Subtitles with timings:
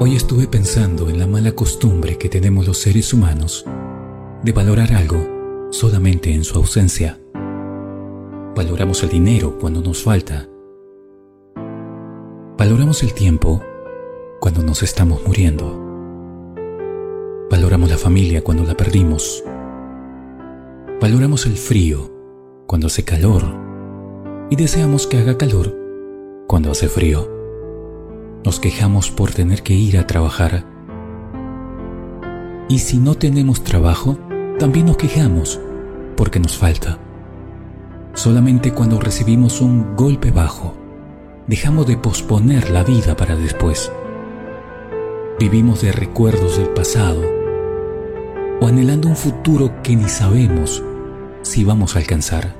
[0.00, 3.64] Hoy estuve pensando en la mala costumbre que tenemos los seres humanos
[4.44, 7.18] de valorar algo solamente en su ausencia.
[8.54, 10.48] Valoramos el dinero cuando nos falta.
[12.56, 13.60] Valoramos el tiempo
[14.38, 15.76] cuando nos estamos muriendo.
[17.50, 19.42] Valoramos la familia cuando la perdimos.
[21.00, 22.08] Valoramos el frío
[22.68, 23.42] cuando hace calor
[24.48, 25.76] y deseamos que haga calor
[26.46, 27.37] cuando hace frío.
[28.44, 30.64] Nos quejamos por tener que ir a trabajar.
[32.68, 34.16] Y si no tenemos trabajo,
[34.58, 35.60] también nos quejamos
[36.16, 36.98] porque nos falta.
[38.14, 40.74] Solamente cuando recibimos un golpe bajo,
[41.46, 43.90] dejamos de posponer la vida para después.
[45.38, 47.22] Vivimos de recuerdos del pasado
[48.60, 50.82] o anhelando un futuro que ni sabemos
[51.42, 52.54] si vamos a alcanzar.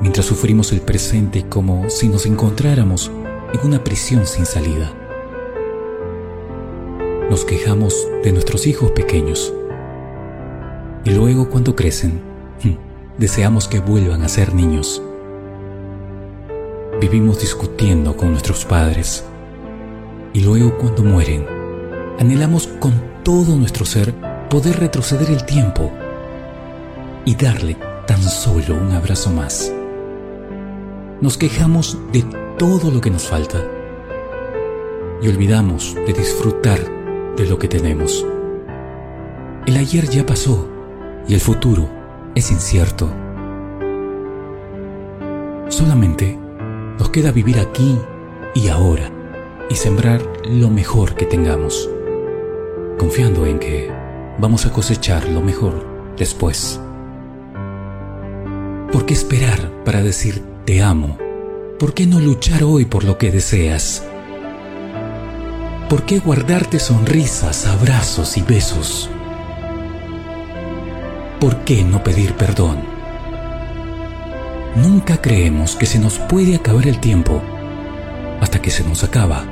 [0.00, 3.10] Mientras sufrimos el presente como si nos encontráramos
[3.52, 4.92] en una prisión sin salida.
[7.28, 9.52] Nos quejamos de nuestros hijos pequeños.
[11.04, 12.20] Y luego cuando crecen,
[13.18, 15.02] deseamos que vuelvan a ser niños.
[17.00, 19.24] Vivimos discutiendo con nuestros padres.
[20.32, 21.46] Y luego cuando mueren,
[22.18, 24.14] anhelamos con todo nuestro ser
[24.48, 25.90] poder retroceder el tiempo
[27.24, 29.72] y darle tan solo un abrazo más.
[31.20, 32.24] Nos quejamos de
[32.60, 33.58] todo lo que nos falta
[35.22, 36.78] y olvidamos de disfrutar
[37.34, 38.26] de lo que tenemos.
[39.64, 40.68] El ayer ya pasó
[41.26, 41.88] y el futuro
[42.34, 43.10] es incierto.
[45.68, 46.38] Solamente
[46.98, 47.98] nos queda vivir aquí
[48.54, 49.10] y ahora
[49.70, 51.88] y sembrar lo mejor que tengamos,
[52.98, 53.90] confiando en que
[54.38, 56.78] vamos a cosechar lo mejor después.
[58.92, 61.29] ¿Por qué esperar para decir te amo?
[61.80, 64.04] ¿Por qué no luchar hoy por lo que deseas?
[65.88, 69.08] ¿Por qué guardarte sonrisas, abrazos y besos?
[71.40, 72.82] ¿Por qué no pedir perdón?
[74.76, 77.40] Nunca creemos que se nos puede acabar el tiempo
[78.42, 79.46] hasta que se nos acaba.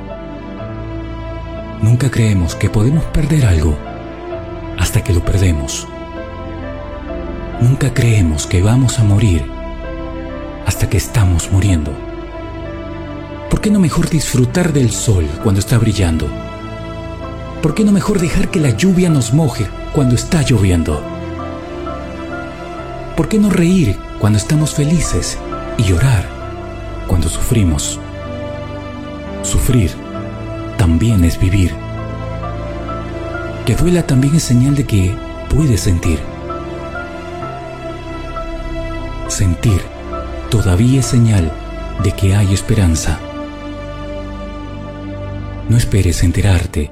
[1.81, 3.75] Nunca creemos que podemos perder algo
[4.77, 5.87] hasta que lo perdemos.
[7.59, 9.43] Nunca creemos que vamos a morir
[10.67, 12.08] hasta que estamos muriendo.
[13.49, 16.27] ¿Por qué no mejor disfrutar del sol cuando está brillando?
[17.61, 21.01] ¿Por qué no mejor dejar que la lluvia nos moje cuando está lloviendo?
[23.17, 25.37] ¿Por qué no reír cuando estamos felices
[25.77, 26.25] y llorar
[27.07, 27.99] cuando sufrimos?
[29.43, 29.91] Sufrir
[30.77, 31.73] también es vivir.
[33.65, 35.15] Que duela también es señal de que
[35.49, 36.19] puedes sentir.
[39.27, 39.81] Sentir
[40.49, 41.51] todavía es señal
[42.03, 43.19] de que hay esperanza.
[45.69, 46.91] No esperes enterarte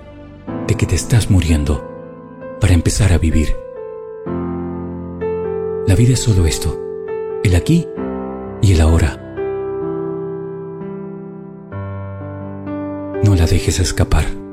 [0.67, 1.83] de que te estás muriendo
[2.61, 3.55] para empezar a vivir.
[5.87, 6.79] La vida es solo esto,
[7.43, 7.87] el aquí
[8.61, 9.17] y el ahora.
[13.23, 14.46] No la dejes escapar.